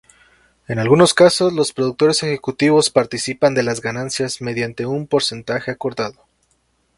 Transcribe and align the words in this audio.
En 0.67 0.79
algunos 0.79 1.13
casos 1.13 1.53
los 1.53 1.73
productores 1.73 2.23
ejecutivos 2.23 2.89
participan 2.89 3.53
de 3.53 3.61
las 3.61 3.81
ganancias, 3.81 4.41
mediante 4.41 4.87
un 4.87 5.05
porcentaje 5.05 5.69
acordado. 5.69 6.25